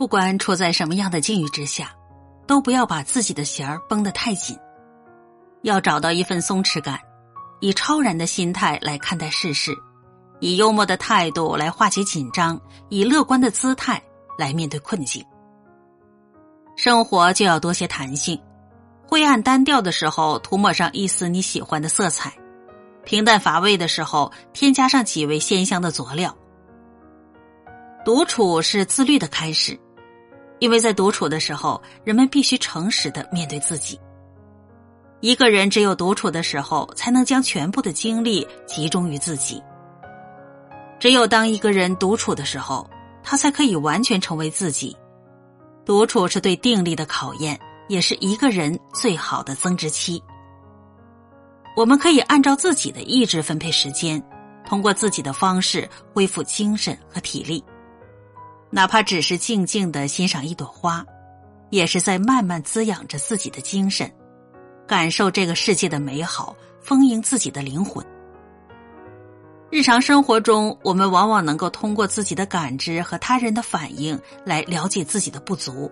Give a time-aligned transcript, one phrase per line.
[0.00, 1.94] 不管处在什么样的境遇之下，
[2.46, 4.58] 都不要把自己的弦儿绷得太紧，
[5.60, 6.98] 要找到一份松弛感，
[7.60, 9.76] 以超然的心态来看待世事，
[10.40, 12.58] 以幽默的态度来化解紧张，
[12.88, 14.02] 以乐观的姿态
[14.38, 15.22] 来面对困境。
[16.76, 18.40] 生活就要多些弹性，
[19.06, 22.32] 灰暗单调的时候涂抹上一丝你喜欢的色彩，
[23.04, 26.34] 平淡乏味的时候添加上几味鲜香的佐料。
[28.02, 29.78] 独处是自律的开始，
[30.60, 33.98] 因为在独处的时候，人们必须诚实的面对自己。
[35.20, 39.62] 一个人只有独处的时候，才能将全部的精力集中于自己。
[40.98, 42.88] 只有当一个人独处的时候，
[43.22, 44.96] 他才可以完全成为自己。
[45.84, 47.58] 独处是对定力的考验，
[47.88, 50.22] 也是一个人最好的增值期。
[51.76, 54.22] 我们可以按照自己的意志分配时间，
[54.66, 57.64] 通过自己的方式恢复精神和体力。
[58.70, 61.04] 哪怕只是静静的欣赏一朵花，
[61.70, 64.10] 也是在慢慢滋养着自己的精神，
[64.86, 68.04] 感受这个世界的美好，丰盈自己的灵魂。
[69.70, 75.90] 日常生活中，我们往往能够通过自己的感知和他人的反应来了解自己的不足。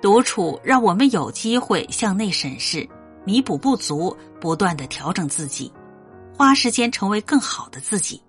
[0.00, 2.88] 独处让我们有机会向内审视，
[3.24, 5.72] 弥补不足，不断的调整自己，
[6.36, 8.20] 花时间成为更好的自己。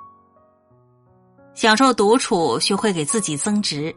[1.56, 3.96] 享受独处，学会给自己增值，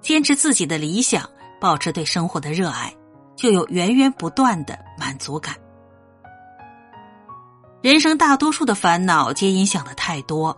[0.00, 1.28] 坚持自己的理想，
[1.60, 2.94] 保持对生活的热爱，
[3.34, 5.56] 就有源源不断的满足感。
[7.82, 10.56] 人生大多数的烦恼皆因想的太多，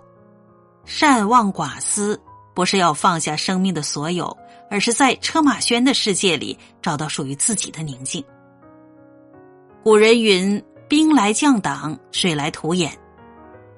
[0.85, 2.21] 善忘寡思，
[2.55, 4.37] 不是要放下生命的所有，
[4.69, 8.23] 而是在车马喧的世界里找到属于自己的宁静。
[9.83, 12.93] 古人云：“兵来将挡，水来土掩。”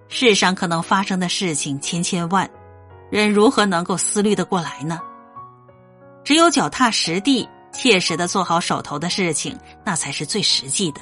[0.08, 2.50] 世上可能发生的事情千千万。
[3.14, 4.98] 人如何能够思虑的过来呢？
[6.24, 11.00] 只有脚踏实地，切实的做好手头的事情，那才是最实际的。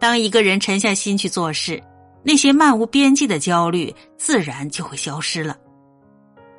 [0.00, 1.82] 当一个人沉下心去做事，
[2.22, 5.54] 那些漫无边际的焦虑自然就会消失了。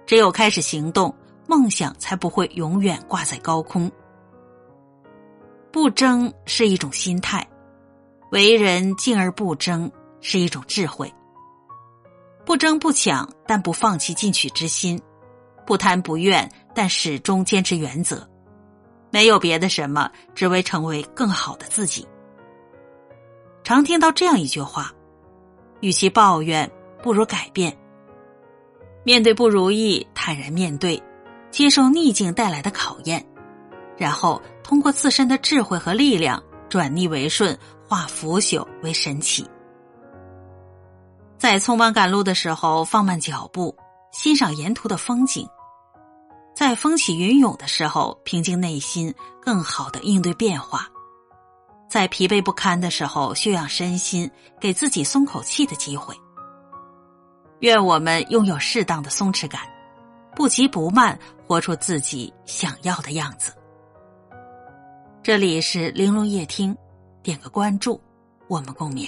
[0.06, 1.12] 只有开始行动，
[1.48, 3.92] 梦想才不会永远挂在高空。
[5.72, 7.44] 不争是一种心态，
[8.30, 9.92] 为人静而不争
[10.22, 11.12] 是一种智慧。
[12.48, 14.98] 不争不抢，但不放弃进取之心；
[15.66, 18.26] 不贪不怨，但始终坚持原则。
[19.12, 22.08] 没有别的什么，只为成为更好的自己。
[23.66, 24.94] 常听到这样一句话：
[25.82, 26.72] 与其抱怨，
[27.04, 27.78] 不如改变。
[29.04, 31.04] 面对不如意，坦然面对，
[31.52, 33.28] 接受逆境带来的考验，
[33.98, 39.46] 然后通过自身的智慧和力量，转逆为顺，化腐朽为神奇。
[41.48, 43.74] 在匆忙赶路的时候，放慢脚步，
[44.12, 45.48] 欣赏沿途的风景；
[46.54, 50.82] 在风起云涌的时候，平静内心，更好的应对变化；
[51.90, 56.14] 在疲惫不堪的时候，休养身心，给自己松口气的机会。
[57.62, 59.62] 愿我们拥有适当的松弛感，
[60.36, 63.54] 不急不慢，活出自己想要的样子。
[65.24, 66.76] 这里是玲珑夜听，
[67.24, 68.02] 点个关注，
[68.50, 69.08] 我们共勉。